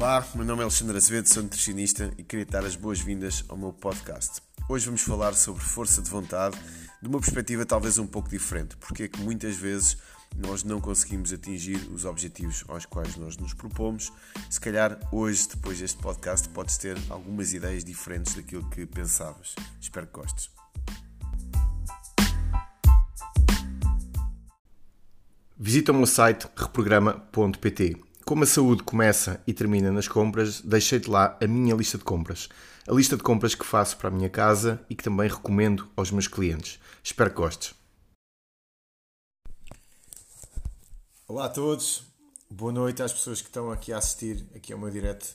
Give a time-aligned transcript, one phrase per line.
[0.00, 3.72] Olá, meu nome é Alexandre Azevedo, sou nutricionista e queria dar as boas-vindas ao meu
[3.72, 4.40] podcast.
[4.68, 6.56] Hoje vamos falar sobre força de vontade
[7.02, 9.96] de uma perspectiva talvez um pouco diferente, porque é que muitas vezes
[10.36, 14.12] nós não conseguimos atingir os objetivos aos quais nós nos propomos.
[14.48, 19.56] Se calhar hoje, depois deste podcast, podes ter algumas ideias diferentes daquilo que pensavas.
[19.80, 20.48] Espero que gostes.
[25.58, 28.07] Visita o meu site reprograma.pt.
[28.28, 32.46] Como a saúde começa e termina nas compras, deixei-te lá a minha lista de compras.
[32.86, 36.10] A lista de compras que faço para a minha casa e que também recomendo aos
[36.10, 36.78] meus clientes.
[37.02, 37.72] Espero que gostes.
[41.26, 42.02] Olá a todos,
[42.50, 45.34] boa noite às pessoas que estão aqui a assistir aqui ao meu direto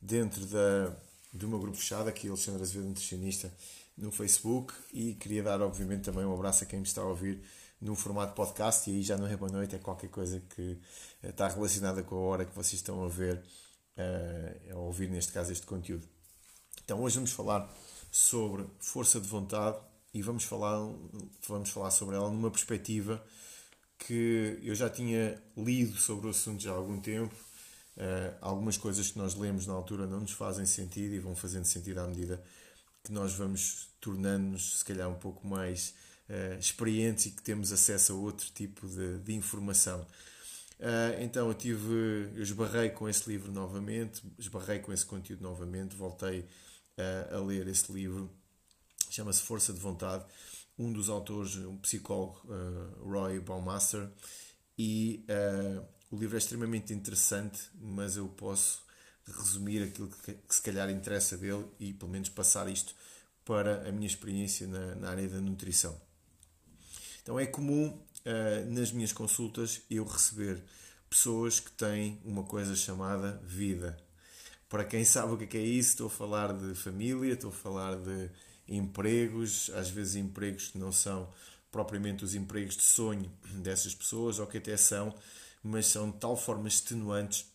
[0.00, 0.96] dentro da,
[1.32, 3.54] do meu grupo fechado, aqui Alexandre Azevedo Nutricionista,
[3.96, 7.40] no Facebook e queria dar obviamente também um abraço a quem me está a ouvir
[7.82, 10.78] no formato podcast e aí já não é boa noite, é qualquer coisa que
[11.20, 13.42] eh, está relacionada com a hora que vocês estão a ver,
[13.98, 16.06] uh, a ouvir neste caso este conteúdo.
[16.84, 17.68] Então hoje vamos falar
[18.10, 19.76] sobre força de vontade
[20.14, 20.78] e vamos falar,
[21.48, 23.22] vamos falar sobre ela numa perspectiva
[23.98, 27.34] que eu já tinha lido sobre o assunto já há algum tempo.
[27.96, 31.64] Uh, algumas coisas que nós lemos na altura não nos fazem sentido e vão fazendo
[31.64, 32.42] sentido à medida
[33.02, 35.94] que nós vamos tornando-nos, se calhar, um pouco mais
[36.32, 40.00] uh, experientes e que temos acesso a outro tipo de, de informação.
[40.80, 45.94] Uh, então eu tive, eu esbarrei com esse livro novamente, esbarrei com esse conteúdo novamente,
[45.94, 48.30] voltei uh, a ler esse livro,
[49.10, 50.24] chama-se Força de Vontade,
[50.78, 52.40] um dos autores, um psicólogo,
[53.04, 54.08] Roy Baumeister,
[54.76, 55.22] e
[56.10, 58.82] o livro é extremamente interessante, mas eu posso
[59.26, 62.94] resumir aquilo que, que, se calhar interessa dele e pelo menos passar isto
[63.44, 66.00] para a minha experiência na, na área da nutrição.
[67.22, 70.62] Então é comum uh, nas minhas consultas eu receber
[71.08, 73.96] pessoas que têm uma coisa chamada vida.
[74.68, 77.52] Para quem sabe o que é, é isso, estou a falar de família, estou a
[77.52, 78.30] falar de
[78.66, 81.28] empregos, às vezes empregos que não são
[81.70, 83.30] propriamente os empregos de sonho
[83.62, 85.14] dessas pessoas, ou que até são,
[85.62, 87.46] mas são de tal forma extenuantes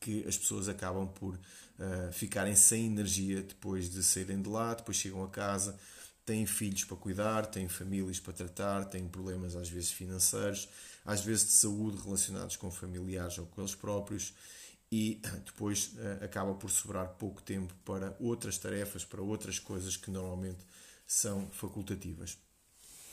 [0.00, 4.96] que as pessoas acabam por uh, ficarem sem energia depois de saírem de lá, depois
[4.96, 5.78] chegam a casa,
[6.24, 10.68] têm filhos para cuidar, têm famílias para tratar, têm problemas às vezes financeiros,
[11.04, 14.32] às vezes de saúde relacionados com familiares ou com eles próprios
[14.90, 20.10] e depois uh, acaba por sobrar pouco tempo para outras tarefas, para outras coisas que
[20.10, 20.64] normalmente
[21.06, 22.38] são facultativas.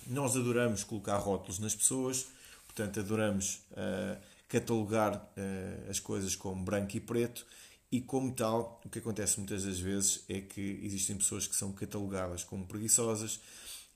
[0.06, 2.28] Nós adoramos colocar rótulos nas pessoas,
[2.66, 7.46] portanto, adoramos uh, catalogar uh, as coisas como branco e preto
[7.92, 11.72] e como tal, o que acontece muitas das vezes é que existem pessoas que são
[11.72, 13.40] catalogadas como preguiçosas,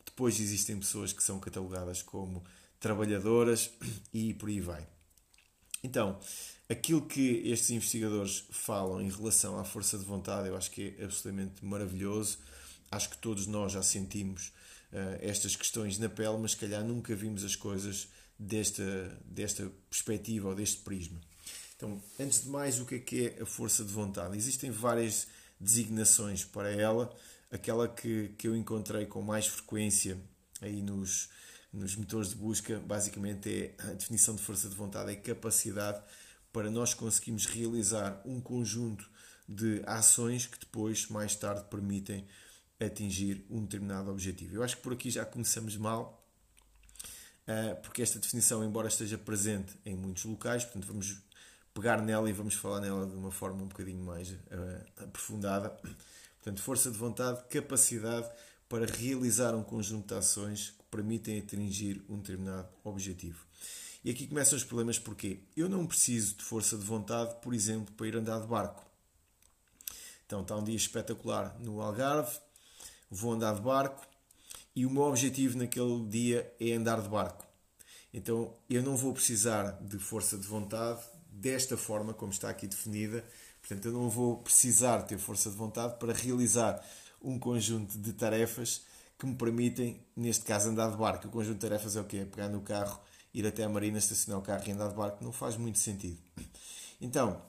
[0.04, 2.44] depois existem pessoas que são catalogadas como
[2.80, 3.72] trabalhadoras
[4.14, 4.88] e por aí vai.
[5.84, 6.20] Então,
[6.70, 11.04] aquilo que estes investigadores falam em relação à força de vontade, eu acho que é
[11.04, 12.40] absolutamente maravilhoso.
[12.90, 14.48] Acho que todos nós já sentimos
[14.92, 18.08] uh, estas questões na pele, mas se calhar nunca vimos as coisas
[18.40, 21.20] desta, desta perspectiva ou deste prisma.
[21.84, 24.38] Então, antes de mais, o que é que é a força de vontade?
[24.38, 25.28] Existem várias
[25.60, 27.14] designações para ela.
[27.52, 30.18] Aquela que, que eu encontrei com mais frequência
[30.62, 31.28] aí nos,
[31.74, 36.02] nos motores de busca, basicamente é a definição de força de vontade, é capacidade
[36.54, 39.12] para nós conseguirmos realizar um conjunto
[39.50, 42.26] de ações que depois, mais tarde, permitem
[42.80, 44.56] atingir um determinado objetivo.
[44.56, 46.26] Eu acho que por aqui já começamos mal,
[47.46, 51.22] eh, porque esta definição, embora esteja presente em muitos locais, portanto, vamos
[51.74, 55.70] pegar nela e vamos falar nela de uma forma um bocadinho mais uh, aprofundada.
[55.70, 58.30] Portanto, força de vontade, capacidade
[58.70, 63.46] para realizar um conjunto de ações que permitem atingir um determinado objetivo.
[64.04, 67.94] E aqui começam os problemas porque eu não preciso de força de vontade, por exemplo,
[67.96, 68.86] para ir andar de barco.
[70.26, 72.38] Então está um dia espetacular no Algarve,
[73.10, 74.06] vou andar de barco
[74.76, 77.46] e o meu objetivo naquele dia é andar de barco.
[78.14, 81.02] Então eu não vou precisar de força de vontade
[81.34, 83.26] desta forma, como está aqui definida.
[83.62, 86.84] Portanto, eu não vou precisar ter força de vontade para realizar
[87.22, 88.82] um conjunto de tarefas
[89.18, 91.28] que me permitem, neste caso, andar de barco.
[91.28, 92.18] O conjunto de tarefas é o quê?
[92.18, 93.00] É pegar no carro,
[93.34, 95.24] ir até a marina, estacionar o carro e andar de barco.
[95.24, 96.18] Não faz muito sentido.
[97.00, 97.42] Então,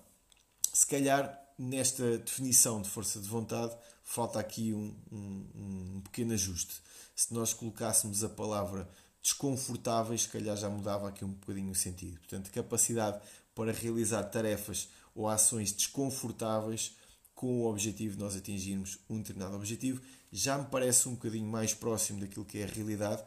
[0.73, 6.81] se calhar, nesta definição de força de vontade, falta aqui um, um, um pequeno ajuste.
[7.17, 8.89] Se nós colocássemos a palavra
[9.23, 12.19] desconfortáveis, se calhar já mudava aqui um bocadinho o sentido.
[12.19, 13.21] Portanto, capacidade
[13.55, 16.97] para realizar tarefas ou ações desconfortáveis
[17.35, 20.01] com o objetivo de nós atingirmos um determinado objetivo,
[20.33, 23.23] já me parece um bocadinho mais próximo daquilo que é a realidade,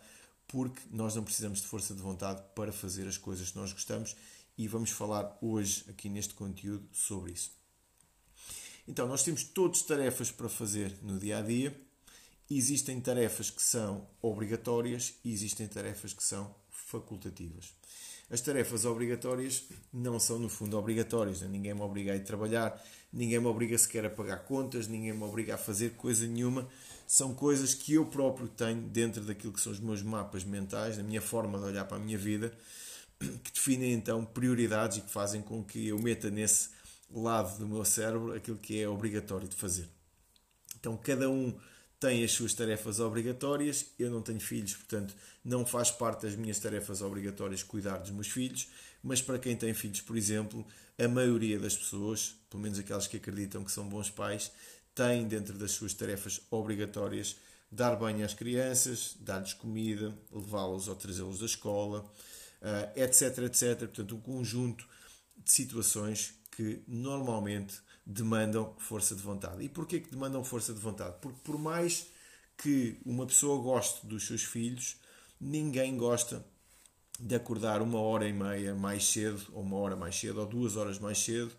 [0.47, 4.15] porque nós não precisamos de força de vontade para fazer as coisas que nós gostamos
[4.57, 7.51] e vamos falar hoje aqui neste conteúdo sobre isso.
[8.88, 11.80] Então, nós temos todas tarefas para fazer no dia a dia.
[12.50, 17.73] Existem tarefas que são obrigatórias e existem tarefas que são facultativas.
[18.29, 21.41] As tarefas obrigatórias não são, no fundo, obrigatórias.
[21.41, 21.47] Né?
[21.47, 22.81] Ninguém me obriga a ir trabalhar,
[23.12, 26.68] ninguém me obriga sequer a pagar contas, ninguém me obriga a fazer coisa nenhuma.
[27.07, 31.03] São coisas que eu próprio tenho dentro daquilo que são os meus mapas mentais, a
[31.03, 32.53] minha forma de olhar para a minha vida,
[33.18, 36.69] que definem então prioridades e que fazem com que eu meta nesse
[37.09, 39.88] lado do meu cérebro aquilo que é obrigatório de fazer.
[40.77, 41.57] Então, cada um
[41.99, 43.88] tem as suas tarefas obrigatórias.
[43.97, 45.13] Eu não tenho filhos, portanto,
[45.44, 48.67] não faz parte das minhas tarefas obrigatórias cuidar dos meus filhos.
[49.03, 50.65] Mas para quem tem filhos, por exemplo,
[50.97, 54.51] a maioria das pessoas, pelo menos aquelas que acreditam que são bons pais,
[54.94, 57.38] tem dentro das suas tarefas obrigatórias
[57.71, 62.05] dar banho às crianças, dar-lhes comida, levá-los ou trazê-los da escola,
[62.95, 63.79] etc, etc.
[63.79, 64.88] Portanto, um conjunto
[65.38, 69.62] de situações que normalmente demandam força de vontade.
[69.63, 71.15] E porquê que demandam força de vontade?
[71.21, 72.07] Porque por mais
[72.57, 74.95] que uma pessoa goste dos seus filhos,
[75.39, 76.44] ninguém gosta
[77.19, 80.77] de acordar uma hora e meia mais cedo, ou uma hora mais cedo, ou duas
[80.77, 81.51] horas mais cedo,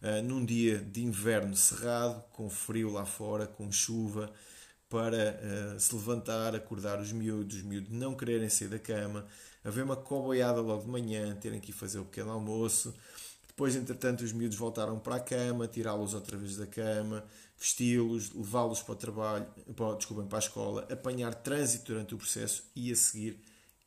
[0.00, 4.32] uh, num dia de inverno cerrado, com frio lá fora, com chuva,
[4.88, 5.38] para
[5.76, 9.26] uh, se levantar, acordar os miúdos, os miúdos não quererem sair da cama,
[9.62, 12.94] haver uma coboiada logo de manhã, terem que ir fazer o pequeno almoço,
[13.52, 17.22] depois, entretanto, os miúdos voltaram para a cama, tirá-los outra vez da cama,
[17.58, 19.46] vesti-los, levá-los para o trabalho,
[19.76, 23.38] para, desculpem, para a escola, apanhar trânsito durante o processo e a seguir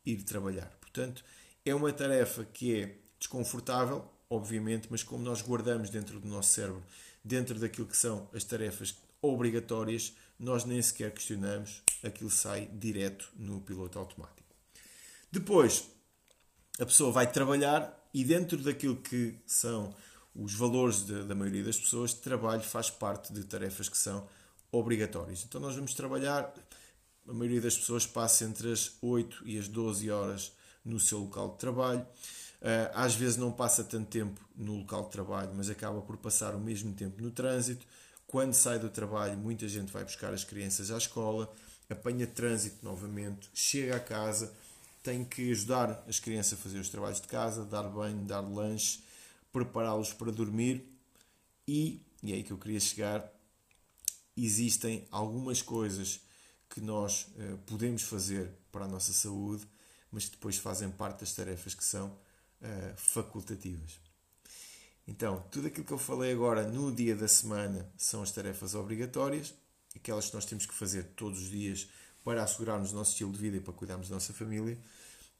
[0.05, 0.71] ir trabalhar.
[0.79, 1.25] Portanto,
[1.65, 6.83] é uma tarefa que é desconfortável, obviamente, mas como nós guardamos dentro do nosso cérebro,
[7.23, 13.61] dentro daquilo que são as tarefas obrigatórias, nós nem sequer questionamos, aquilo sai direto no
[13.61, 14.45] piloto automático.
[15.31, 15.89] Depois,
[16.79, 19.93] a pessoa vai trabalhar e dentro daquilo que são
[20.33, 24.25] os valores de, da maioria das pessoas, trabalho faz parte de tarefas que são
[24.71, 25.43] obrigatórias.
[25.43, 26.49] Então nós vamos trabalhar,
[27.27, 30.53] a maioria das pessoas passa entre as 8 e as 12 horas
[30.85, 32.07] no seu local de trabalho.
[32.61, 36.55] Eh, às vezes não passa tanto tempo no local de trabalho, mas acaba por passar
[36.55, 37.85] o mesmo tempo no trânsito.
[38.25, 41.53] Quando sai do trabalho, muita gente vai buscar as crianças à escola,
[41.89, 44.53] apanha trânsito novamente, chega a casa,
[45.05, 49.03] tem que ajudar as crianças a fazer os trabalhos de casa, dar banho, dar lanche,
[49.53, 50.83] prepará-los para dormir
[51.67, 53.31] e, e é aí que eu queria chegar,
[54.35, 56.19] existem algumas coisas
[56.67, 59.67] que nós uh, podemos fazer para a nossa saúde,
[60.11, 63.99] mas que depois fazem parte das tarefas que são uh, facultativas.
[65.07, 69.53] Então, tudo aquilo que eu falei agora no dia da semana são as tarefas obrigatórias,
[69.95, 71.87] aquelas que nós temos que fazer todos os dias
[72.25, 74.77] para assegurarmos o nosso estilo de vida e para cuidarmos da nossa família.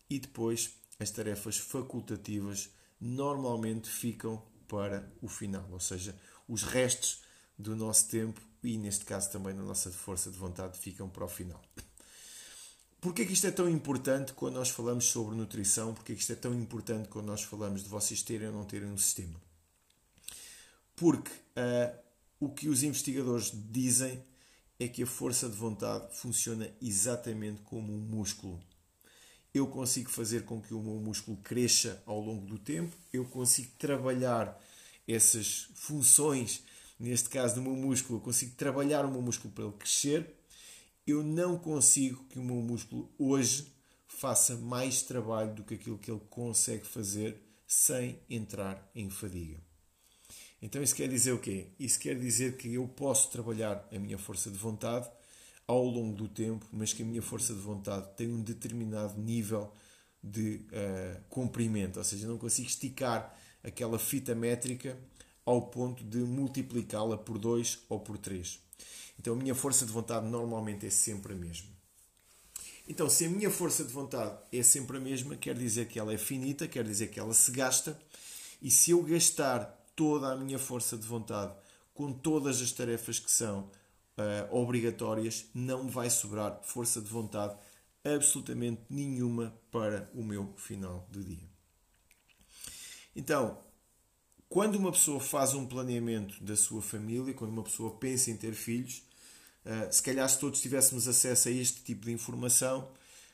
[0.07, 2.69] E depois as tarefas facultativas
[3.01, 6.15] normalmente ficam para o final, ou seja,
[6.47, 7.23] os restos
[7.57, 11.27] do nosso tempo e neste caso também da nossa força de vontade ficam para o
[11.27, 11.61] final.
[13.01, 15.93] Porquê que isto é tão importante quando nós falamos sobre nutrição?
[15.93, 18.89] Porquê que isto é tão importante quando nós falamos de vocês terem ou não terem
[18.89, 19.39] um sistema?
[20.95, 21.99] Porque uh,
[22.39, 24.23] o que os investigadores dizem
[24.79, 28.61] é que a força de vontade funciona exatamente como um músculo.
[29.53, 33.71] Eu consigo fazer com que o meu músculo cresça ao longo do tempo, eu consigo
[33.77, 34.61] trabalhar
[35.07, 36.63] essas funções,
[36.99, 40.35] neste caso do meu músculo, eu consigo trabalhar o meu músculo para ele crescer.
[41.07, 43.71] Eu não consigo que o meu músculo hoje
[44.07, 49.64] faça mais trabalho do que aquilo que ele consegue fazer sem entrar em fadiga.
[50.61, 51.67] Então isso quer dizer o quê?
[51.79, 55.09] Isso quer dizer que eu posso trabalhar a minha força de vontade
[55.67, 59.71] ao longo do tempo, mas que a minha força de vontade tem um determinado nível
[60.23, 64.97] de uh, comprimento, ou seja, não consigo esticar aquela fita métrica
[65.45, 68.59] ao ponto de multiplicá-la por 2 ou por 3.
[69.19, 71.75] Então a minha força de vontade normalmente é sempre a mesma.
[72.87, 76.13] Então, se a minha força de vontade é sempre a mesma, quer dizer que ela
[76.13, 77.99] é finita, quer dizer que ela se gasta,
[78.61, 81.53] e se eu gastar toda a minha força de vontade
[81.93, 83.71] com todas as tarefas que são
[84.17, 87.57] uh, obrigatórias, não vai sobrar força de vontade
[88.03, 91.49] absolutamente nenhuma para o meu final do dia.
[93.15, 93.57] Então,
[94.49, 98.53] quando uma pessoa faz um planeamento da sua família, quando uma pessoa pensa em ter
[98.53, 99.01] filhos,
[99.65, 102.89] uh, se calhar se todos tivéssemos acesso a este tipo de informação,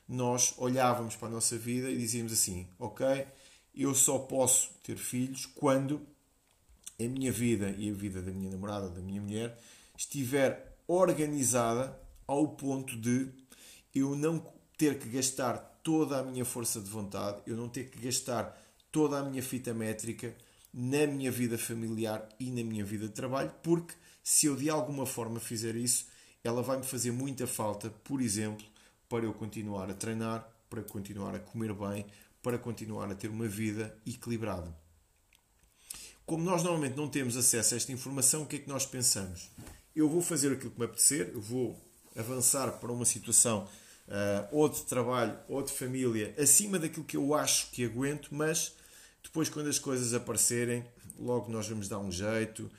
[0.08, 3.26] nós olhávamos para a nossa vida e dizíamos assim: Ok,
[3.74, 6.06] eu só posso ter filhos quando
[7.04, 9.58] a minha vida e a vida da minha namorada, da minha mulher,
[9.96, 13.28] estiver organizada ao ponto de
[13.94, 14.44] eu não
[14.76, 18.58] ter que gastar toda a minha força de vontade, eu não ter que gastar
[18.90, 20.34] toda a minha fita métrica
[20.72, 25.04] na minha vida familiar e na minha vida de trabalho, porque se eu de alguma
[25.04, 26.06] forma fizer isso,
[26.42, 28.64] ela vai me fazer muita falta, por exemplo,
[29.08, 32.06] para eu continuar a treinar, para continuar a comer bem,
[32.42, 34.81] para continuar a ter uma vida equilibrada.
[36.24, 39.50] Como nós normalmente não temos acesso a esta informação, o que é que nós pensamos?
[39.94, 41.78] Eu vou fazer aquilo que me apetecer, eu vou
[42.16, 43.68] avançar para uma situação
[44.08, 48.74] uh, ou de trabalho ou de família acima daquilo que eu acho que aguento, mas
[49.22, 50.84] depois, quando as coisas aparecerem,
[51.18, 52.70] logo nós vamos dar um jeito,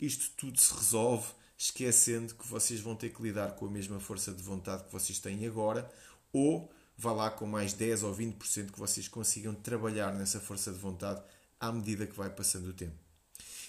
[0.00, 4.32] isto tudo se resolve, esquecendo que vocês vão ter que lidar com a mesma força
[4.32, 5.90] de vontade que vocês têm agora,
[6.32, 10.78] ou vá lá com mais 10 ou 20% que vocês consigam trabalhar nessa força de
[10.78, 11.22] vontade
[11.62, 12.96] à medida que vai passando o tempo.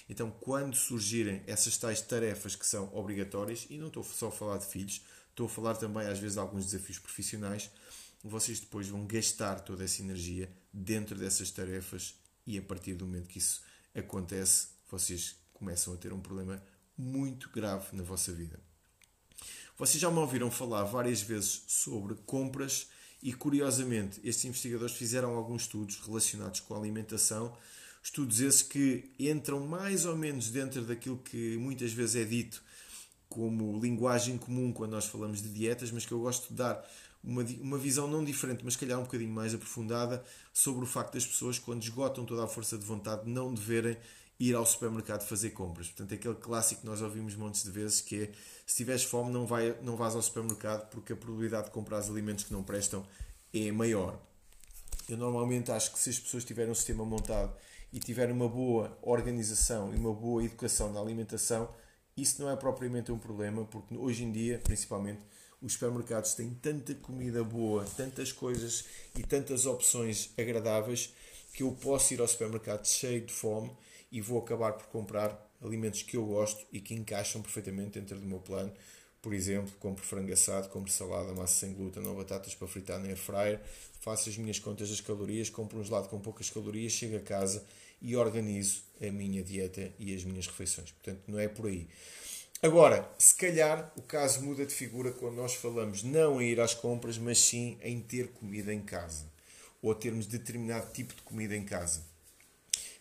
[0.09, 4.57] Então, quando surgirem essas tais tarefas que são obrigatórias, e não estou só a falar
[4.57, 7.69] de filhos, estou a falar também às vezes de alguns desafios profissionais,
[8.23, 12.15] vocês depois vão gastar toda essa energia dentro dessas tarefas
[12.47, 13.61] e a partir do momento que isso
[13.93, 16.61] acontece, vocês começam a ter um problema
[16.97, 18.59] muito grave na vossa vida.
[19.77, 22.87] Vocês já me ouviram falar várias vezes sobre compras
[23.21, 27.55] e, curiosamente, estes investigadores fizeram alguns estudos relacionados com a alimentação,
[28.03, 32.61] estudos esses que entram mais ou menos dentro daquilo que muitas vezes é dito
[33.29, 36.87] como linguagem comum quando nós falamos de dietas, mas que eu gosto de dar
[37.23, 41.25] uma, uma visão não diferente, mas calhar um bocadinho mais aprofundada sobre o facto das
[41.25, 43.97] pessoas, quando esgotam toda a força de vontade, não deverem
[44.39, 45.87] ir ao supermercado fazer compras.
[45.87, 48.31] Portanto, é aquele clássico que nós ouvimos montes de vezes que é
[48.65, 52.43] se tiveres fome não, vai, não vais ao supermercado porque a probabilidade de comprar alimentos
[52.43, 53.05] que não prestam
[53.53, 54.19] é maior.
[55.07, 57.53] Eu normalmente acho que se as pessoas tiverem um sistema montado
[57.93, 61.69] e tiverem uma boa organização e uma boa educação na alimentação,
[62.17, 65.21] isso não é propriamente um problema, porque hoje em dia, principalmente,
[65.61, 68.85] os supermercados têm tanta comida boa, tantas coisas
[69.15, 71.13] e tantas opções agradáveis
[71.53, 73.71] que eu posso ir ao supermercado cheio de fome
[74.11, 78.25] e vou acabar por comprar alimentos que eu gosto e que encaixam perfeitamente dentro do
[78.25, 78.73] meu plano.
[79.21, 83.07] Por exemplo, compro frango assado, compro salada, massa sem glúten ou batatas para fritar na
[83.07, 83.61] air fryer,
[84.01, 87.63] faço as minhas contas das calorias, compro um gelado com poucas calorias, chego a casa
[88.03, 90.91] e organizo a minha dieta e as minhas refeições.
[90.91, 91.87] Portanto, não é por aí.
[92.61, 96.75] Agora, se calhar o caso muda de figura quando nós falamos não em ir às
[96.75, 99.25] compras, mas sim em ter comida em casa
[99.81, 102.13] ou termos determinado tipo de comida em casa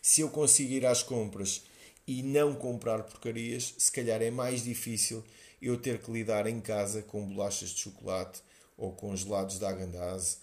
[0.03, 1.63] se eu consigo ir às compras
[2.05, 5.23] e não comprar porcarias, se calhar é mais difícil
[5.61, 8.41] eu ter que lidar em casa com bolachas de chocolate
[8.77, 10.39] ou com gelados de Agandaz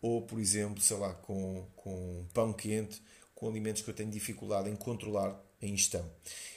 [0.00, 3.02] ou, por exemplo, sei lá, com, com pão quente,
[3.40, 6.04] com alimentos que eu tenho dificuldade em controlar a ingestão.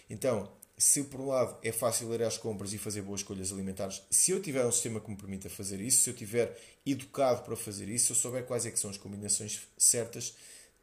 [0.09, 4.01] Então, se por um lado é fácil ir às compras e fazer boas escolhas alimentares,
[4.11, 7.55] se eu tiver um sistema que me permita fazer isso, se eu tiver educado para
[7.55, 10.35] fazer isso, se eu souber quais é que são as combinações certas,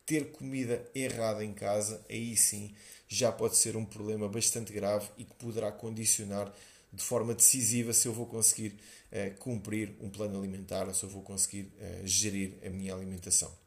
[0.06, 2.74] ter comida errada em casa, aí sim
[3.06, 6.50] já pode ser um problema bastante grave e que poderá condicionar
[6.90, 8.78] de forma decisiva se eu vou conseguir
[9.12, 13.59] uh, cumprir um plano alimentar ou se eu vou conseguir uh, gerir a minha alimentação.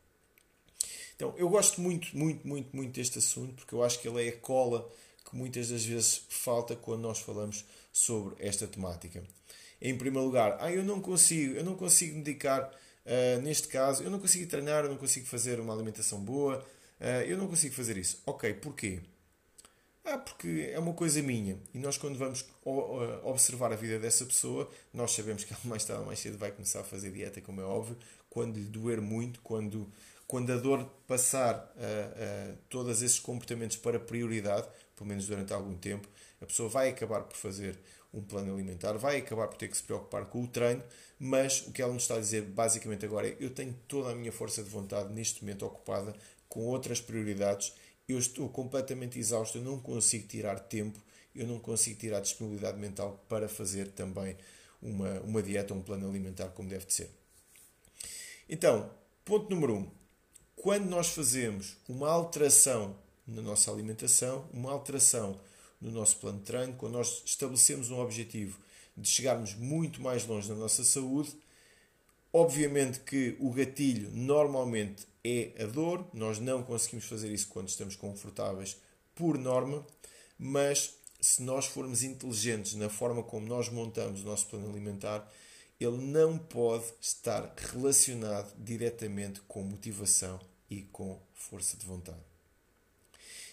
[1.15, 4.29] Então, eu gosto muito, muito, muito, muito deste assunto porque eu acho que ele é
[4.29, 4.89] a cola
[5.29, 9.23] que muitas das vezes falta quando nós falamos sobre esta temática.
[9.81, 12.71] Em primeiro lugar, ah, eu não consigo, eu não consigo me dedicar
[13.05, 16.65] Uh, neste caso, eu não consigo treinar, eu não consigo fazer uma alimentação boa,
[17.01, 18.21] uh, eu não consigo fazer isso.
[18.25, 19.01] Ok, porquê?
[20.05, 21.57] Ah, porque é uma coisa minha.
[21.73, 22.45] E nós, quando vamos
[23.23, 26.51] observar a vida dessa pessoa, nós sabemos que ela mais tarde ou mais cedo vai
[26.51, 27.97] começar a fazer dieta, como é óbvio,
[28.29, 29.89] quando lhe doer muito, quando,
[30.33, 36.07] quando a dor passar uh, todos esses comportamentos para prioridade, pelo menos durante algum tempo,
[36.41, 37.79] a pessoa vai acabar por fazer
[38.11, 40.81] um plano alimentar, vai acabar por ter que se preocupar com o treino,
[41.19, 44.15] mas o que ela nos está a dizer basicamente agora é: eu tenho toda a
[44.15, 46.15] minha força de vontade neste momento ocupada
[46.49, 47.71] com outras prioridades,
[48.09, 50.99] eu estou completamente exausto, eu não consigo tirar tempo,
[51.35, 54.35] eu não consigo tirar disponibilidade mental para fazer também
[54.81, 57.11] uma, uma dieta, um plano alimentar como deve de ser.
[58.49, 58.89] Então,
[59.23, 60.02] ponto número um:
[60.63, 62.95] quando nós fazemos uma alteração
[63.27, 65.37] na nossa alimentação, uma alteração
[65.81, 68.57] no nosso plano de treino, quando nós estabelecemos um objetivo
[68.95, 71.35] de chegarmos muito mais longe na nossa saúde,
[72.31, 77.97] obviamente que o gatilho normalmente é a dor, nós não conseguimos fazer isso quando estamos
[77.97, 78.77] confortáveis
[79.13, 79.85] por norma,
[80.39, 85.29] mas se nós formos inteligentes na forma como nós montamos o nosso plano alimentar,
[85.77, 90.39] ele não pode estar relacionado diretamente com motivação
[90.73, 92.21] e com força de vontade.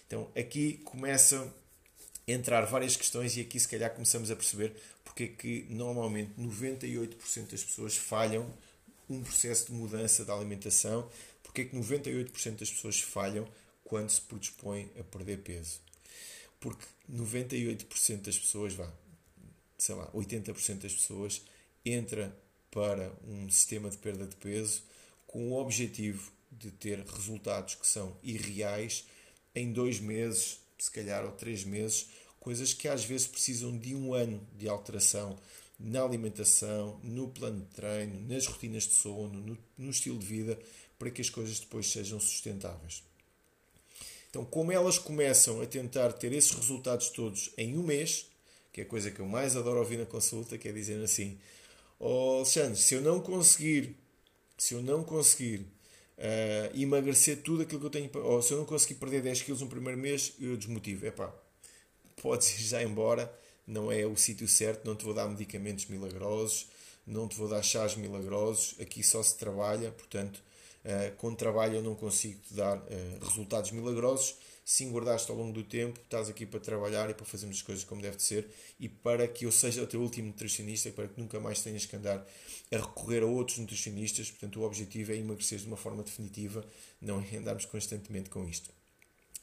[0.07, 1.53] Então aqui começa
[2.27, 7.51] entrar várias questões e aqui se calhar começamos a perceber porque é que normalmente 98%
[7.51, 8.51] das pessoas falham
[9.09, 11.09] um processo de mudança da alimentação,
[11.43, 13.47] porque é que 98% das pessoas falham
[13.83, 15.81] quando se predispõe a perder peso.
[16.61, 18.89] Porque 98% das pessoas, vá,
[19.77, 21.41] sei lá, 80% das pessoas
[21.85, 22.33] entra
[22.69, 24.83] para um sistema de perda de peso
[25.27, 29.05] com o objetivo de ter resultados que são irreais
[29.55, 34.13] em dois meses, se calhar, ou três meses, coisas que às vezes precisam de um
[34.13, 35.37] ano de alteração
[35.79, 40.59] na alimentação, no plano de treino, nas rotinas de sono, no, no estilo de vida,
[40.99, 43.03] para que as coisas depois sejam sustentáveis.
[44.29, 48.27] Então, como elas começam a tentar ter esses resultados todos em um mês,
[48.71, 51.37] que é a coisa que eu mais adoro ouvir na consulta, que é dizer assim:
[51.99, 53.97] oh, Alexandre, se eu não conseguir,
[54.57, 55.65] se eu não conseguir
[56.21, 59.61] uh, emagrecer tudo aquilo que eu tenho, ou se eu não conseguir perder 10 quilos
[59.61, 61.05] no primeiro mês, eu desmotivo.
[61.05, 61.33] É pá,
[62.21, 63.33] podes ir já embora,
[63.65, 66.67] não é o sítio certo, não te vou dar medicamentos milagrosos,
[67.05, 70.41] não te vou dar chás milagrosos, aqui só se trabalha, portanto,
[70.85, 74.35] uh, com trabalho eu não consigo te dar uh, resultados milagrosos.
[74.63, 77.83] Se engordaste ao longo do tempo, estás aqui para trabalhar e para fazermos as coisas
[77.83, 78.49] como deve de ser
[78.79, 81.85] e para que eu seja o teu último nutricionista e para que nunca mais tenhas
[81.85, 82.25] que andar
[82.71, 84.29] a recorrer a outros nutricionistas.
[84.29, 86.65] Portanto, o objetivo é emagrecer de uma forma definitiva,
[87.01, 88.69] não é andarmos constantemente com isto.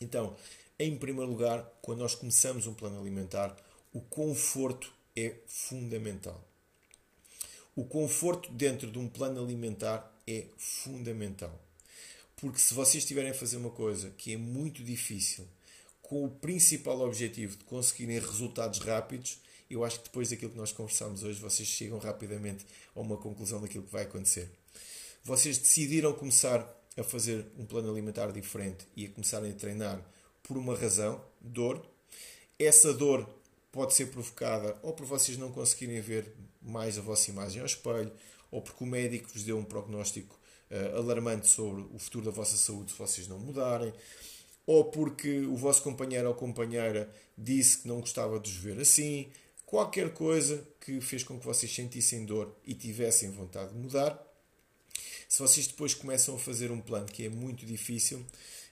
[0.00, 0.36] Então,
[0.78, 3.56] em primeiro lugar, quando nós começamos um plano alimentar,
[3.92, 6.42] o conforto é fundamental.
[7.74, 11.67] O conforto dentro de um plano alimentar é fundamental.
[12.40, 15.44] Porque se vocês estiverem a fazer uma coisa que é muito difícil,
[16.00, 20.70] com o principal objetivo de conseguirem resultados rápidos, eu acho que depois daquilo que nós
[20.70, 22.64] conversamos hoje, vocês chegam rapidamente
[22.94, 24.48] a uma conclusão daquilo que vai acontecer.
[25.24, 26.66] Vocês decidiram começar
[26.96, 30.00] a fazer um plano alimentar diferente e a começarem a treinar
[30.42, 31.84] por uma razão, dor.
[32.56, 33.28] Essa dor
[33.72, 38.12] pode ser provocada ou por vocês não conseguirem ver mais a vossa imagem ao espelho,
[38.48, 40.37] ou porque o médico vos deu um prognóstico
[40.96, 43.92] alarmante sobre o futuro da vossa saúde se vocês não mudarem,
[44.66, 49.30] ou porque o vosso companheiro ou companheira disse que não gostava de os ver assim,
[49.64, 54.22] qualquer coisa que fez com que vocês sentissem dor e tivessem vontade de mudar.
[55.28, 58.24] Se vocês depois começam a fazer um plano que é muito difícil,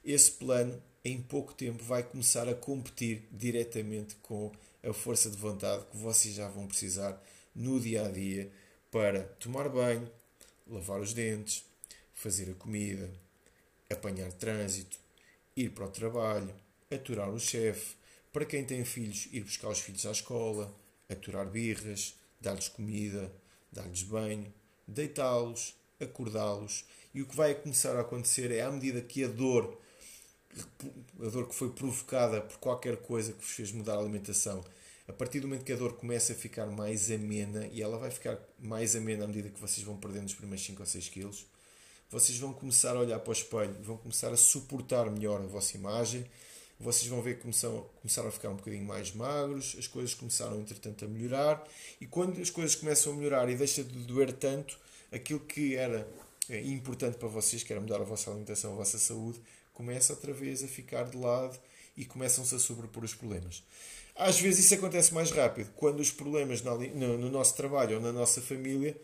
[0.05, 4.51] esse plano em pouco tempo vai começar a competir diretamente com
[4.83, 7.23] a força de vontade que vocês já vão precisar
[7.55, 8.51] no dia a dia
[8.91, 10.11] para tomar banho,
[10.67, 11.65] lavar os dentes,
[12.17, 13.09] fazer a comida,
[13.89, 14.99] apanhar trânsito,
[15.55, 16.53] ir para o trabalho,
[16.91, 17.95] aturar o chefe,
[18.33, 20.75] para quem tem filhos, ir buscar os filhos à escola,
[21.09, 23.33] aturar birras, dar-lhes comida,
[23.71, 24.53] dar-lhes banho,
[24.89, 26.85] deitá-los, acordá-los.
[27.15, 29.79] E o que vai começar a acontecer é, à medida que a dor
[31.21, 34.65] a dor que foi provocada por qualquer coisa que vos fez mudar a alimentação,
[35.07, 38.11] a partir do momento que a dor começa a ficar mais amena, e ela vai
[38.11, 41.47] ficar mais amena à medida que vocês vão perdendo os primeiros 5 ou 6 quilos,
[42.11, 45.77] vocês vão começar a olhar para o espelho, vão começar a suportar melhor a vossa
[45.77, 46.25] imagem,
[46.79, 50.61] vocês vão ver que começam, começaram a ficar um bocadinho mais magros, as coisas começaram
[50.61, 51.67] entretanto a melhorar,
[52.01, 54.79] e quando as coisas começam a melhorar e deixa de doer tanto,
[55.11, 56.07] aquilo que era
[56.49, 59.41] eh, importante para vocês, que era mudar a vossa alimentação, a vossa saúde,
[59.73, 61.59] começa outra vez a ficar de lado
[61.97, 63.63] e começam-se a sobrepor os problemas.
[64.15, 68.41] Às vezes isso acontece mais rápido, quando os problemas no, nosso trabalho ou na nossa
[68.41, 68.97] família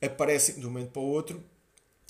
[0.00, 1.42] aparecem de um momento para o outro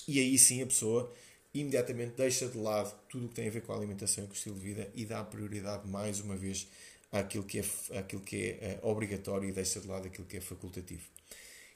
[0.06, 1.12] e aí sim a pessoa
[1.52, 4.32] imediatamente deixa de lado tudo o que tem a ver com a alimentação e com
[4.32, 6.68] o estilo de vida e dá prioridade mais uma vez
[7.10, 10.40] àquilo que é, àquilo que é eh, obrigatório e deixa de lado aquilo que é
[10.40, 11.02] facultativo.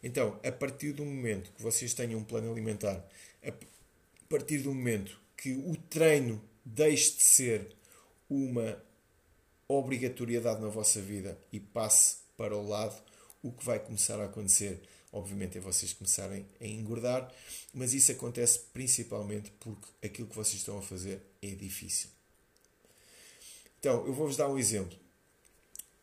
[0.03, 3.05] Então, a partir do momento que vocês tenham um plano alimentar,
[3.43, 3.53] a
[4.29, 7.75] partir do momento que o treino deixe de ser
[8.29, 8.81] uma
[9.67, 13.03] obrigatoriedade na vossa vida e passe para o lado,
[13.43, 14.83] o que vai começar a acontecer,
[15.15, 17.33] obviamente, é vocês começarem a engordar,
[17.73, 22.11] mas isso acontece principalmente porque aquilo que vocês estão a fazer é difícil.
[23.81, 24.99] Então, eu vou-vos dar um exemplo.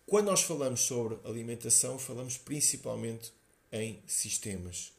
[0.05, 3.31] Quando nós falamos sobre alimentação, falamos principalmente
[3.71, 4.91] em sistemas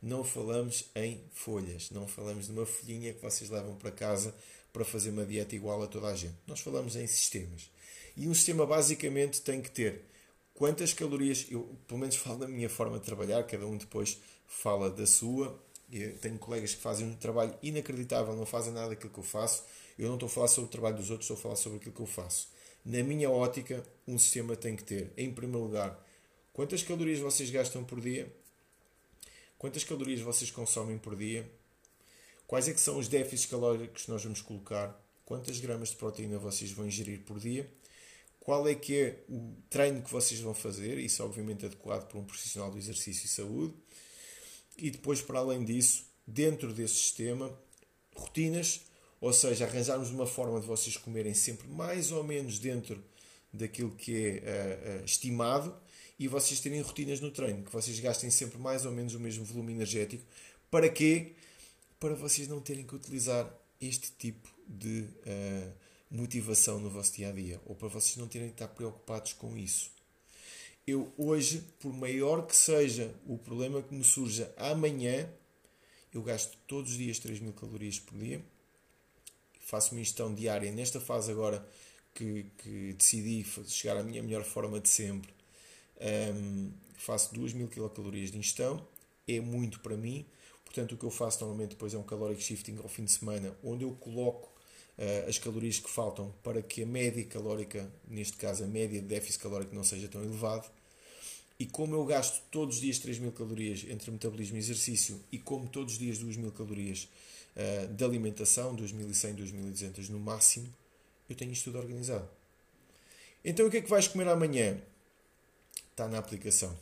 [0.00, 4.34] não falamos em folhas, não falamos de uma folhinha que vocês levam para casa
[4.72, 6.36] para fazer uma dieta igual a toda a gente.
[6.46, 7.70] Nós falamos em sistemas.
[8.16, 10.02] E um sistema basicamente tem que ter
[10.58, 14.90] quantas calorias, eu pelo menos falo da minha forma de trabalhar, cada um depois fala
[14.90, 15.58] da sua.
[15.90, 19.64] Eu tenho colegas que fazem um trabalho inacreditável, não fazem nada daquilo que eu faço.
[19.98, 21.94] Eu não estou a falar sobre o trabalho dos outros, estou a falar sobre aquilo
[21.94, 22.48] que eu faço.
[22.84, 25.98] Na minha ótica, um sistema tem que ter, em primeiro lugar,
[26.52, 28.30] quantas calorias vocês gastam por dia,
[29.58, 31.44] Quantas calorias vocês consomem por dia?
[32.46, 34.96] Quais é que são os déficits calóricos que nós vamos colocar?
[35.24, 37.68] Quantas gramas de proteína vocês vão ingerir por dia?
[38.48, 40.96] Qual é que é o treino que vocês vão fazer?
[40.96, 43.74] Isso obviamente adequado para um profissional do exercício e saúde.
[44.78, 47.54] E depois, para além disso, dentro desse sistema,
[48.16, 48.80] rotinas
[49.20, 53.04] Ou seja, arranjarmos uma forma de vocês comerem sempre mais ou menos dentro
[53.52, 55.76] daquilo que é uh, uh, estimado
[56.18, 59.44] e vocês terem rotinas no treino, que vocês gastem sempre mais ou menos o mesmo
[59.44, 60.24] volume energético.
[60.70, 61.34] Para quê?
[62.00, 63.46] Para vocês não terem que utilizar
[63.78, 68.48] este tipo de uh, motivação no vosso dia a dia, ou para vocês não terem
[68.48, 69.90] que estar preocupados com isso.
[70.86, 75.28] Eu hoje, por maior que seja o problema que me surja amanhã,
[76.12, 78.42] eu gasto todos os dias 3 mil calorias por dia,
[79.60, 81.66] faço uma ingestão diária nesta fase agora
[82.14, 85.30] que, que decidi chegar à minha melhor forma de sempre.
[86.34, 88.86] Um, faço 2 mil quilocalorias de ingestão,
[89.26, 90.24] é muito para mim.
[90.64, 93.54] Portanto, o que eu faço normalmente depois é um caloric shifting ao fim de semana,
[93.62, 94.50] onde eu coloco
[94.98, 99.06] uh, as calorias que faltam para que a média calórica, neste caso a média de
[99.06, 100.68] déficit calórico, não seja tão elevado.
[101.58, 105.38] E como eu gasto todos os dias 3 mil calorias entre metabolismo e exercício e
[105.38, 107.08] como todos os dias 2 mil calorias
[107.56, 110.68] uh, de alimentação, 2100, 2200 no máximo,
[111.28, 112.28] eu tenho isto tudo organizado.
[113.44, 114.80] Então o que é que vais comer amanhã?
[115.90, 116.78] Está na aplicação.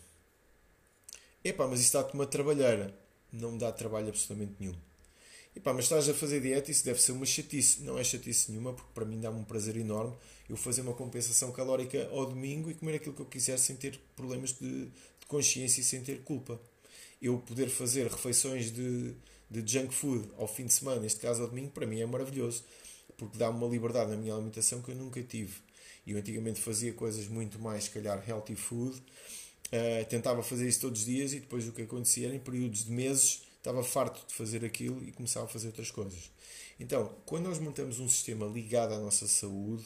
[1.42, 2.94] Epá, mas isso dá-te uma trabalheira.
[3.32, 4.74] Não me dá trabalho absolutamente nenhum.
[5.56, 7.82] Epá, mas estás a fazer dieta, isso deve ser uma chatice.
[7.82, 10.14] Não é chatice nenhuma, porque para mim dá-me um prazer enorme
[10.48, 13.98] eu fazer uma compensação calórica ao domingo e comer aquilo que eu quiser sem ter
[14.14, 16.60] problemas de, de consciência e sem ter culpa.
[17.20, 19.14] Eu poder fazer refeições de,
[19.50, 22.62] de junk food ao fim de semana, neste caso ao domingo, para mim é maravilhoso,
[23.16, 25.54] porque dá-me uma liberdade na minha alimentação que eu nunca tive.
[26.06, 31.00] Eu antigamente fazia coisas muito mais, se calhar, healthy food, uh, tentava fazer isso todos
[31.00, 34.32] os dias e depois o que acontecia era em períodos de meses estava farto de
[34.32, 36.30] fazer aquilo e começava a fazer outras coisas.
[36.78, 39.84] Então, quando nós montamos um sistema ligado à nossa saúde,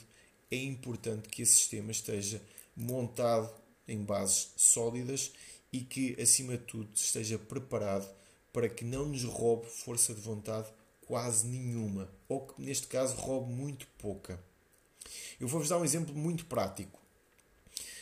[0.50, 2.42] é importante que esse sistema esteja
[2.76, 3.50] montado
[3.88, 5.32] em bases sólidas
[5.72, 8.06] e que, acima de tudo, esteja preparado
[8.52, 10.68] para que não nos roube força de vontade
[11.06, 14.38] quase nenhuma, ou que, neste caso, roube muito pouca.
[15.40, 17.00] Eu vou-vos dar um exemplo muito prático.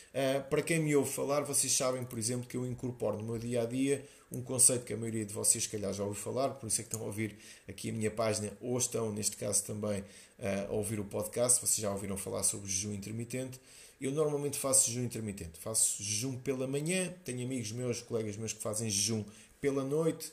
[0.09, 3.37] Uh, para quem me ouve falar, vocês sabem, por exemplo, que eu incorporo no meu
[3.37, 6.49] dia a dia um conceito que a maioria de vocês, se calhar, já ouviu falar,
[6.51, 7.35] por isso é que estão a ouvir
[7.67, 11.59] aqui a minha página, ou estão, neste caso, também uh, a ouvir o podcast.
[11.59, 13.59] Vocês já ouviram falar sobre jejum intermitente.
[13.99, 15.59] Eu normalmente faço jejum intermitente.
[15.59, 19.23] Faço jejum pela manhã, tenho amigos meus, colegas meus que fazem jejum
[19.59, 20.31] pela noite.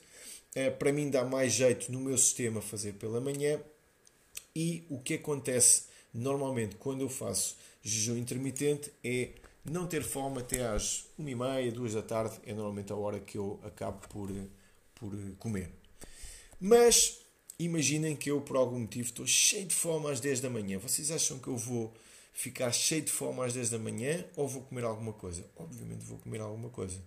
[0.55, 3.61] Uh, para mim, dá mais jeito no meu sistema fazer pela manhã.
[4.55, 9.31] E o que acontece normalmente quando eu faço jejum intermitente é
[9.71, 13.61] não ter fome até às 1h30, 2 da tarde, é normalmente a hora que eu
[13.65, 14.31] acabo por,
[14.95, 15.71] por comer.
[16.61, 17.21] Mas
[17.59, 20.79] imaginem que eu, por algum motivo, estou cheio de fome às 10 da manhã.
[20.79, 21.93] Vocês acham que eu vou
[22.33, 25.45] ficar cheio de fome às 10 da manhã ou vou comer alguma coisa?
[25.57, 27.01] Obviamente vou comer alguma coisa.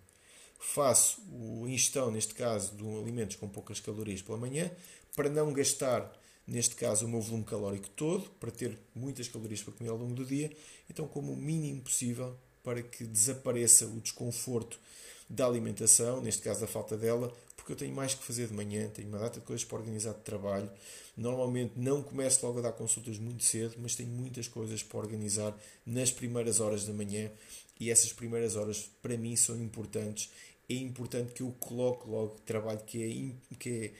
[0.59, 4.69] Faço o ingestão, neste caso, de alimentos com poucas calorias pela manhã,
[5.15, 6.11] para não gastar
[6.49, 10.15] neste caso, o meu volume calórico todo, para ter muitas calorias para comer ao longo
[10.15, 10.51] do dia,
[10.89, 12.35] então como o mínimo possível
[12.69, 14.79] para que desapareça o desconforto
[15.27, 18.87] da alimentação, neste caso da falta dela, porque eu tenho mais que fazer de manhã,
[18.89, 20.69] tenho uma data de coisas para organizar de trabalho.
[21.17, 25.59] Normalmente não começo logo a dar consultas muito cedo, mas tenho muitas coisas para organizar
[25.83, 27.31] nas primeiras horas da manhã
[27.79, 30.29] e essas primeiras horas para mim são importantes.
[30.69, 33.91] É importante que eu coloque logo trabalho que, é, que, é,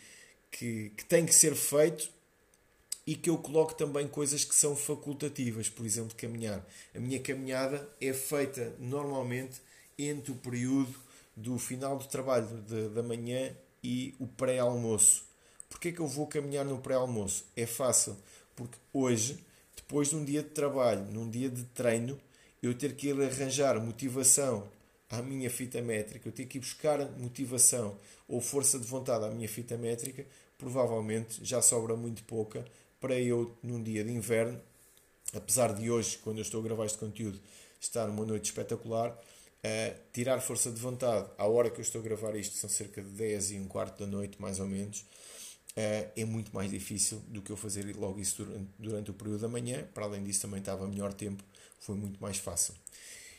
[0.52, 2.08] que, que tem que ser feito
[3.10, 6.64] e que eu coloco também coisas que são facultativas, por exemplo, caminhar.
[6.94, 9.60] A minha caminhada é feita normalmente
[9.98, 10.94] entre o período
[11.36, 13.52] do final do trabalho de, da manhã
[13.84, 15.26] e o pré-almoço.
[15.68, 17.46] Porquê que eu vou caminhar no pré-almoço?
[17.56, 18.16] É fácil,
[18.56, 19.44] porque hoje,
[19.76, 22.16] depois de um dia de trabalho, num dia de treino,
[22.62, 24.70] eu ter que ir arranjar motivação
[25.10, 29.32] à minha fita métrica, eu ter que ir buscar motivação ou força de vontade à
[29.32, 30.28] minha fita métrica,
[30.60, 32.64] provavelmente já sobra muito pouca
[33.00, 34.62] para eu, num dia de inverno,
[35.34, 37.40] apesar de hoje, quando eu estou a gravar este conteúdo,
[37.80, 42.04] estar uma noite espetacular, uh, tirar força de vontade à hora que eu estou a
[42.04, 46.12] gravar isto, são cerca de 10 e um quarto da noite, mais ou menos, uh,
[46.16, 49.48] é muito mais difícil do que eu fazer logo isso durante, durante o período da
[49.48, 49.88] manhã.
[49.94, 51.44] Para além disso, também estava melhor tempo,
[51.80, 52.74] foi muito mais fácil.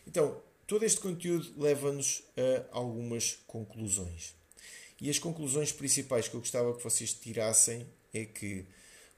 [0.06, 4.34] Então, todo este conteúdo leva-nos a algumas conclusões.
[5.00, 8.66] E as conclusões principais que eu gostava que vocês tirassem é que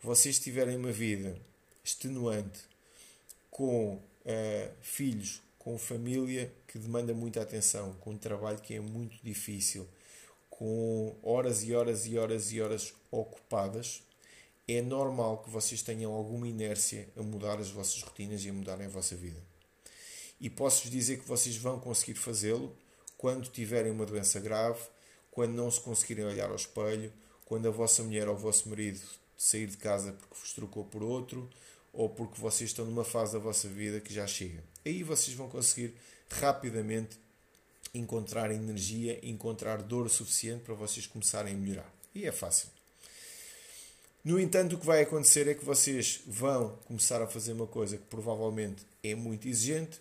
[0.02, 1.36] vocês tiverem uma vida
[1.84, 2.60] extenuante,
[3.50, 9.16] com uh, filhos, com família que demanda muita atenção, com um trabalho que é muito
[9.22, 9.86] difícil,
[10.50, 14.02] com horas e horas e horas e horas ocupadas,
[14.66, 18.86] é normal que vocês tenham alguma inércia a mudar as vossas rotinas e a mudarem
[18.86, 19.40] a vossa vida.
[20.40, 22.76] E posso-vos dizer que vocês vão conseguir fazê-lo
[23.16, 24.80] quando tiverem uma doença grave,
[25.30, 27.12] quando não se conseguirem olhar ao espelho,
[27.44, 29.00] quando a vossa mulher ou o vosso marido
[29.42, 31.50] sair de casa porque vos trocou por outro
[31.92, 34.62] ou porque vocês estão numa fase da vossa vida que já chega.
[34.86, 35.94] Aí vocês vão conseguir
[36.30, 37.18] rapidamente
[37.92, 41.92] encontrar energia, encontrar dor suficiente para vocês começarem a melhorar.
[42.14, 42.68] E é fácil.
[44.24, 47.98] No entanto, o que vai acontecer é que vocês vão começar a fazer uma coisa
[47.98, 50.00] que provavelmente é muito exigente,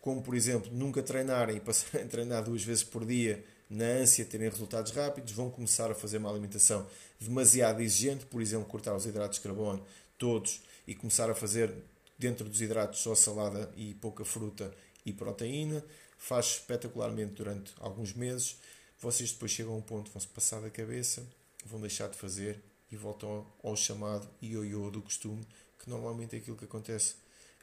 [0.00, 4.24] como por exemplo, nunca treinarem e passarem a treinar duas vezes por dia na ânsia
[4.24, 6.86] de terem resultados rápidos, vão começar a fazer uma alimentação
[7.20, 9.84] demasiado exigente, por exemplo, cortar os hidratos de carbono
[10.18, 11.74] todos e começar a fazer
[12.18, 14.72] dentro dos hidratos só salada e pouca fruta
[15.04, 15.84] e proteína.
[16.18, 18.56] Faz espetacularmente durante alguns meses.
[18.98, 21.26] Vocês depois chegam a um ponto, vão-se passar da cabeça,
[21.64, 25.46] vão deixar de fazer e voltam ao chamado ioiô do costume,
[25.78, 27.16] que normalmente é aquilo que acontece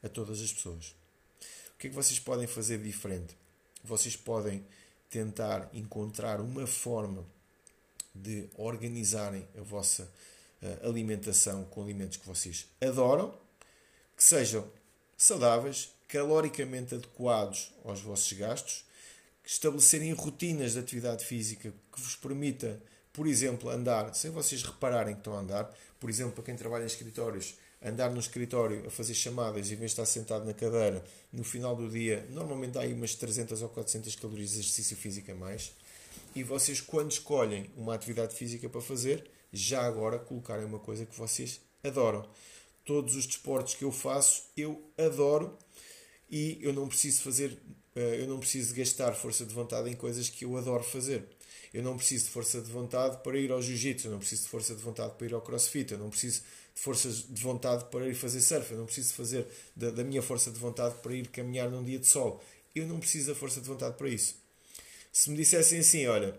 [0.04, 0.96] a todas as pessoas.
[1.74, 3.36] O que é que vocês podem fazer diferente?
[3.84, 4.64] Vocês podem
[5.14, 7.24] tentar encontrar uma forma
[8.14, 10.12] de organizarem a vossa
[10.62, 13.34] uh, alimentação com alimentos que vocês adoram,
[14.18, 14.68] que sejam
[15.16, 18.86] saudáveis, caloricamente adequados aos vossos gastos,
[19.46, 22.82] estabelecerem rotinas de atividade física que vos permita
[23.14, 26.84] por exemplo, andar, sem vocês repararem que estão a andar, por exemplo, para quem trabalha
[26.84, 31.04] em escritórios, andar no escritório a fazer chamadas em vez de estar sentado na cadeira,
[31.32, 35.32] no final do dia, normalmente há aí umas 300 ou 400 calorias de exercício físico
[35.32, 35.74] a mais.
[36.36, 41.18] E vocês, quando escolhem uma atividade física para fazer, já agora colocarem uma coisa que
[41.18, 42.28] vocês adoram.
[42.86, 45.58] Todos os desportos que eu faço, eu adoro
[46.30, 47.58] e eu não preciso fazer,
[47.96, 51.24] eh, eu não preciso gastar força de vontade em coisas que eu adoro fazer.
[51.74, 54.50] Eu não preciso de força de vontade para ir ao jiu-jitsu, eu não preciso de
[54.50, 56.42] força de vontade para ir ao crossfit, eu não preciso
[56.76, 60.22] de força de vontade para ir fazer surf, eu não preciso fazer da, da minha
[60.22, 62.44] força de vontade para ir caminhar num dia de sol.
[62.76, 64.36] Eu não preciso da força de vontade para isso.
[65.12, 66.36] Se me dissessem assim, olha,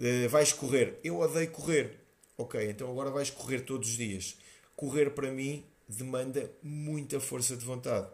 [0.00, 2.00] eh, vais correr, eu odeio correr.
[2.36, 4.36] Ok, então agora vais correr todos os dias.
[4.74, 8.08] Correr para mim demanda muita força de vontade.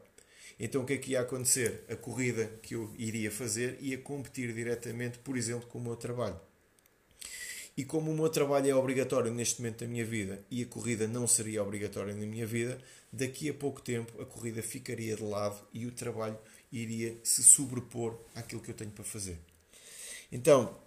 [0.61, 1.85] Então o que é que ia acontecer?
[1.89, 6.39] A corrida que eu iria fazer ia competir diretamente, por exemplo, com o meu trabalho.
[7.77, 11.09] E como o meu trabalho é obrigatório neste momento da minha vida e a corrida
[11.09, 12.79] não seria obrigatória na minha vida,
[13.11, 16.39] daqui a pouco tempo a corrida ficaria de lado e o trabalho
[16.71, 19.39] iria se sobrepor àquilo que eu tenho para fazer.
[20.31, 20.79] Então,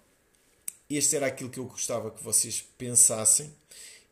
[0.88, 3.52] este era aquilo que eu gostava que vocês pensassem.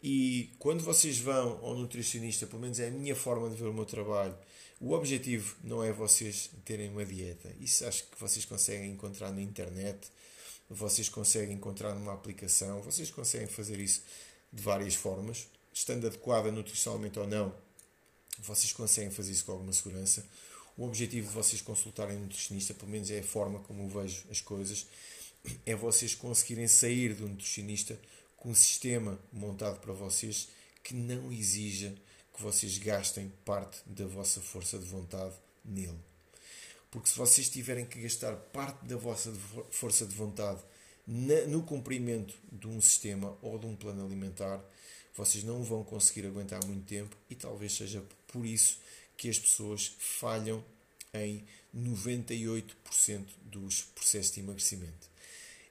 [0.02, 3.72] E quando vocês vão ao nutricionista, pelo menos é a minha forma de ver o
[3.72, 4.36] meu trabalho,
[4.80, 7.50] o objetivo não é vocês terem uma dieta.
[7.60, 10.08] Isso acho que vocês conseguem encontrar na internet
[10.68, 14.02] vocês conseguem encontrar numa aplicação, vocês conseguem fazer isso
[14.52, 17.54] de várias formas, estando adequada nutricionalmente ou não,
[18.38, 20.26] vocês conseguem fazer isso com alguma segurança.
[20.76, 24.24] O objetivo de vocês consultarem um nutricionista, pelo menos é a forma como eu vejo
[24.30, 24.86] as coisas,
[25.64, 27.98] é vocês conseguirem sair do nutricionista
[28.36, 30.48] com um sistema montado para vocês
[30.82, 31.94] que não exija
[32.34, 36.13] que vocês gastem parte da vossa força de vontade nele.
[36.94, 39.34] Porque se vocês tiverem que gastar parte da vossa
[39.68, 40.62] força de vontade
[41.48, 44.64] no cumprimento de um sistema ou de um plano alimentar,
[45.12, 48.78] vocês não vão conseguir aguentar muito tempo e talvez seja por isso
[49.16, 50.64] que as pessoas falham
[51.12, 51.44] em
[51.76, 52.62] 98%
[53.42, 55.10] dos processos de emagrecimento.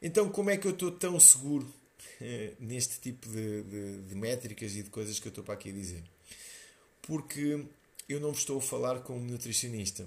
[0.02, 1.74] Então, como é que eu estou tão seguro
[2.20, 5.70] eh, neste tipo de, de, de, métricas e de coisas que eu estou para aqui
[5.70, 6.04] a dizer?
[7.02, 7.66] Porque
[8.10, 10.06] eu não estou a falar como nutricionista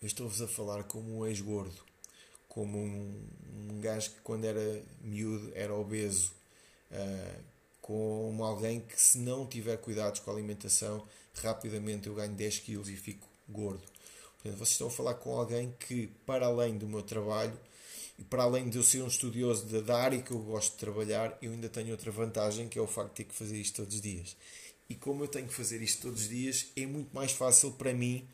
[0.00, 1.80] eu estou-vos a falar como um ex-gordo,
[2.48, 3.20] como um,
[3.70, 6.32] um gajo que quando era miúdo era obeso,
[6.90, 7.42] uh,
[7.80, 11.06] como alguém que se não tiver cuidados com a alimentação,
[11.42, 13.82] rapidamente eu ganho 10 quilos e fico gordo.
[14.34, 17.58] Portanto, vocês estão a falar com alguém que, para além do meu trabalho,
[18.18, 21.38] e para além de eu ser um estudioso da área que eu gosto de trabalhar,
[21.40, 23.94] eu ainda tenho outra vantagem, que é o facto de ter que fazer isto todos
[23.94, 24.36] os dias.
[24.88, 27.92] E como eu tenho que fazer isto todos os dias, é muito mais fácil para
[27.92, 28.26] mim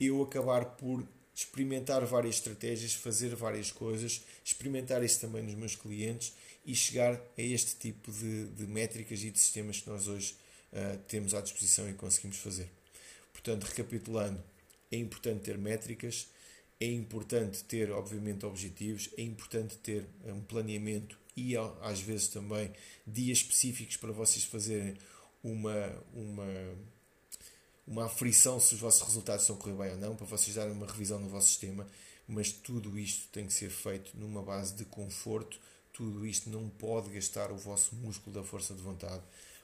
[0.00, 6.32] eu acabar por experimentar várias estratégias, fazer várias coisas, experimentar isso também nos meus clientes
[6.66, 10.34] e chegar a este tipo de, de métricas e de sistemas que nós hoje
[10.72, 12.68] uh, temos à disposição e conseguimos fazer.
[13.32, 14.42] Portanto, recapitulando,
[14.90, 16.28] é importante ter métricas,
[16.80, 22.72] é importante ter, obviamente, objetivos, é importante ter um planeamento e, às vezes, também
[23.06, 24.94] dias específicos para vocês fazerem
[25.42, 26.46] uma, uma
[27.88, 30.72] uma aflição se os vossos resultados estão a correr bem ou não, para vocês darem
[30.72, 31.88] uma revisão no vosso sistema,
[32.28, 35.58] mas tudo isto tem que ser feito numa base de conforto,
[35.92, 39.22] tudo isto não pode gastar o vosso músculo da força de vontade,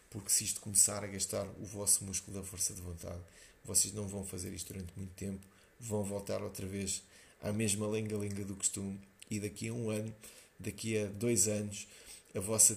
[0.08, 3.20] porque se isto começar a gastar o vosso músculo da força de vontade,
[3.62, 5.46] vocês não vão fazer isto durante muito tempo,
[5.78, 7.02] vão voltar outra vez
[7.42, 8.98] à mesma lenga-lenga do costume
[9.30, 10.14] e daqui a um ano,
[10.58, 11.86] daqui a dois anos,
[12.34, 12.76] a vossa,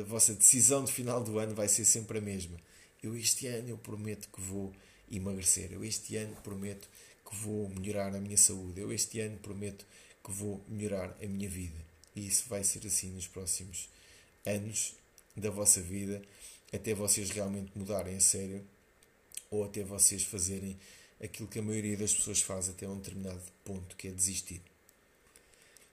[0.00, 2.58] a vossa decisão de final do ano vai ser sempre a mesma.
[3.00, 4.72] Eu este ano eu prometo que vou
[5.10, 5.72] emagrecer.
[5.72, 6.88] Eu este ano prometo
[7.28, 8.80] que vou melhorar a minha saúde.
[8.80, 9.86] Eu este ano prometo
[10.24, 11.78] que vou melhorar a minha vida.
[12.14, 13.88] E isso vai ser assim nos próximos
[14.44, 14.94] anos
[15.36, 16.22] da vossa vida,
[16.72, 18.64] até vocês realmente mudarem a sério
[19.50, 20.78] ou até vocês fazerem
[21.22, 24.60] aquilo que a maioria das pessoas faz até um determinado ponto, que é desistir.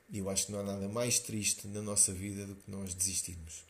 [0.10, 2.93] E eu acho que não há nada mais triste na nossa vida do que nós
[2.93, 3.63] desistirmos.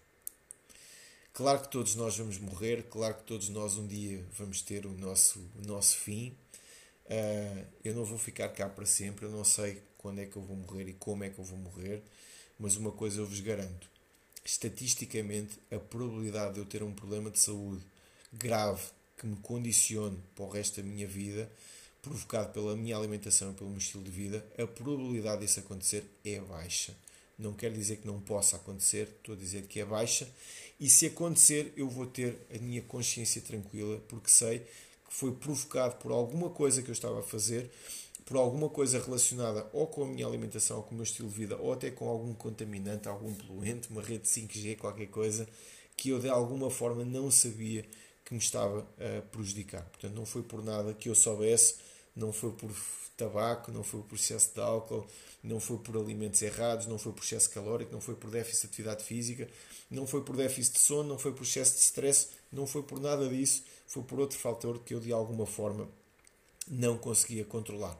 [1.35, 4.91] Claro que todos nós vamos morrer, claro que todos nós um dia vamos ter o
[4.91, 6.29] nosso, o nosso fim.
[7.07, 10.41] Uh, eu não vou ficar cá para sempre, eu não sei quando é que eu
[10.41, 12.01] vou morrer e como é que eu vou morrer,
[12.57, 13.89] mas uma coisa eu vos garanto:
[14.45, 17.83] estatisticamente, a probabilidade de eu ter um problema de saúde
[18.31, 18.83] grave
[19.17, 21.51] que me condicione para o resto da minha vida,
[22.01, 26.39] provocado pela minha alimentação e pelo meu estilo de vida, a probabilidade disso acontecer é
[26.39, 26.95] baixa.
[27.37, 30.27] Não quer dizer que não possa acontecer, estou a dizer que é baixa.
[30.79, 35.95] E se acontecer, eu vou ter a minha consciência tranquila, porque sei que foi provocado
[35.97, 37.69] por alguma coisa que eu estava a fazer,
[38.25, 41.35] por alguma coisa relacionada ou com a minha alimentação, ou com o meu estilo de
[41.35, 45.47] vida, ou até com algum contaminante, algum poluente, uma rede 5G, qualquer coisa,
[45.95, 47.85] que eu de alguma forma não sabia
[48.25, 49.83] que me estava a prejudicar.
[49.83, 51.75] Portanto, não foi por nada que eu soubesse,
[52.15, 52.71] não foi por
[53.17, 55.07] tabaco, não foi por excesso de álcool,
[55.43, 58.67] não foi por alimentos errados, não foi por excesso calórico, não foi por déficit de
[58.67, 59.49] atividade física,
[59.89, 62.99] não foi por déficit de sono, não foi por excesso de stress, não foi por
[62.99, 65.89] nada disso, foi por outro fator que eu de alguma forma
[66.67, 67.97] não conseguia controlar.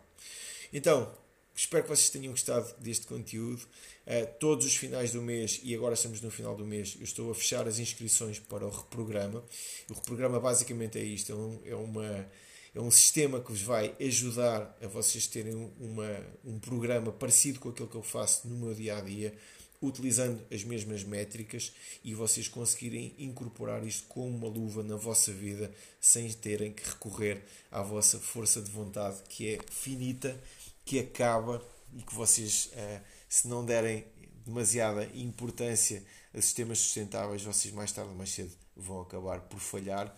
[0.73, 1.11] Então,
[1.55, 3.61] espero que vocês tenham gostado deste conteúdo.
[4.05, 7.31] Uh, todos os finais do mês, e agora estamos no final do mês, eu estou
[7.31, 9.43] a fechar as inscrições para o reprograma.
[9.89, 12.27] O reprograma basicamente é isto: é, é uma
[12.75, 17.69] é um sistema que vos vai ajudar a vocês terem uma, um programa parecido com
[17.69, 19.33] aquilo que eu faço no meu dia a dia,
[19.81, 21.71] utilizando as mesmas métricas
[22.03, 27.45] e vocês conseguirem incorporar isto como uma luva na vossa vida sem terem que recorrer
[27.71, 30.37] à vossa força de vontade que é finita,
[30.83, 34.05] que acaba e que vocês, eh, se não derem
[34.45, 40.13] demasiada importância a sistemas sustentáveis, vocês mais tarde ou mais cedo vão acabar por falhar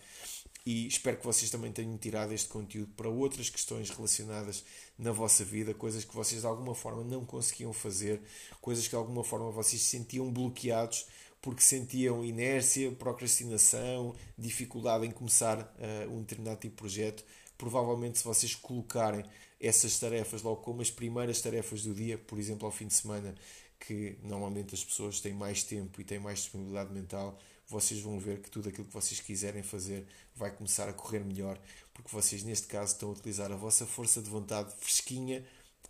[0.68, 4.62] e espero que vocês também tenham tirado este conteúdo para outras questões relacionadas
[4.98, 8.20] na vossa vida, coisas que vocês de alguma forma não conseguiam fazer,
[8.60, 11.06] coisas que de alguma forma vocês se sentiam bloqueados
[11.40, 17.24] porque sentiam inércia, procrastinação, dificuldade em começar uh, um determinado tipo de projeto.
[17.56, 19.24] Provavelmente, se vocês colocarem
[19.58, 23.34] essas tarefas logo como as primeiras tarefas do dia, por exemplo, ao fim de semana,
[23.80, 28.40] que normalmente as pessoas têm mais tempo e têm mais disponibilidade mental, vocês vão ver
[28.40, 31.60] que tudo aquilo que vocês quiserem fazer vai começar a correr melhor,
[31.92, 35.44] porque vocês, neste caso, estão a utilizar a vossa força de vontade fresquinha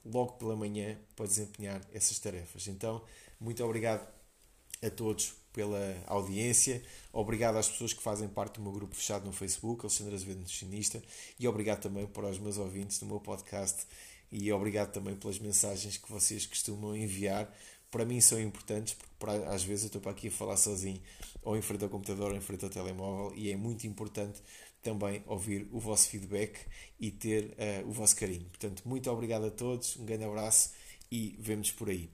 [0.05, 2.67] logo pela manhã para desempenhar essas tarefas.
[2.67, 3.03] Então,
[3.39, 4.07] muito obrigado
[4.83, 9.33] a todos pela audiência, obrigado às pessoas que fazem parte do meu grupo fechado no
[9.33, 11.03] Facebook, Alexandre Azevedo Nutricionista,
[11.39, 13.87] e obrigado também para os meus ouvintes do meu podcast
[14.31, 17.53] e obrigado também pelas mensagens que vocês costumam enviar
[17.91, 21.01] para mim são importantes, porque para, às vezes eu estou para aqui a falar sozinho,
[21.43, 24.41] ou em frente ao computador, ou em frente ao telemóvel, e é muito importante
[24.83, 26.59] também ouvir o vosso feedback
[27.01, 28.45] e ter uh, o vosso carinho.
[28.47, 30.73] Portanto, muito obrigado a todos, um grande abraço
[31.11, 32.11] e vemos por aí.